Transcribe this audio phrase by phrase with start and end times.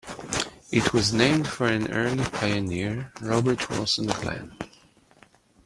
[0.71, 4.57] It was named for an early pioneer, Robert Wilson Glenn.